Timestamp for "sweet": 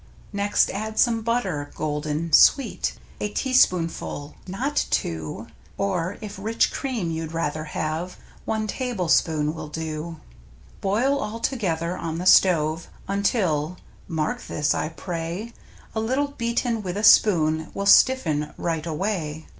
2.33-2.93